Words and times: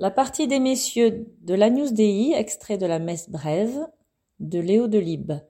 La 0.00 0.12
partie 0.12 0.46
des 0.46 0.60
messieurs 0.60 1.26
de 1.40 1.54
l'Agnus 1.54 1.92
Dei, 1.92 2.32
extrait 2.32 2.78
de 2.78 2.86
la 2.86 3.00
messe 3.00 3.28
brève 3.28 3.88
de 4.38 4.60
Léo 4.60 4.86
Delibes, 4.86 5.40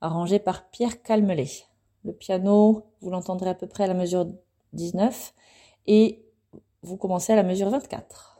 arrangé 0.00 0.40
par 0.40 0.68
Pierre 0.70 1.00
Calmelet. 1.00 1.64
Le 2.02 2.12
piano, 2.12 2.86
vous 3.00 3.10
l'entendrez 3.10 3.50
à 3.50 3.54
peu 3.54 3.68
près 3.68 3.84
à 3.84 3.86
la 3.86 3.94
mesure 3.94 4.26
19 4.72 5.32
et 5.86 6.24
vous 6.82 6.96
commencez 6.96 7.34
à 7.34 7.36
la 7.36 7.44
mesure 7.44 7.70
24. 7.70 8.33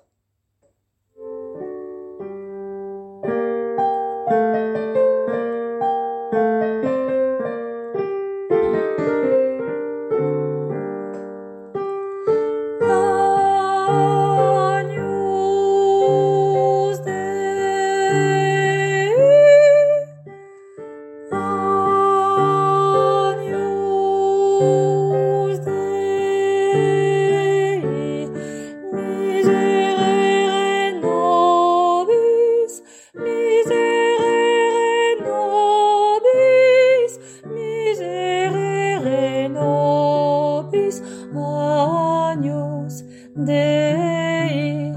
Dei, 43.36 44.92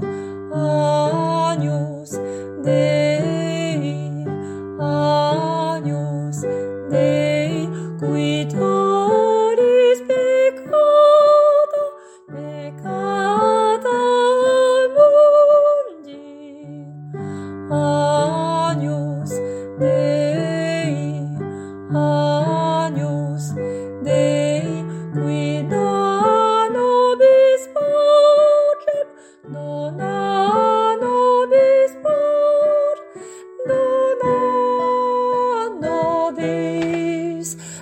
años, 0.54 2.12
Dei, 2.62 4.24
años, 4.78 6.42
Dei. 6.88 7.17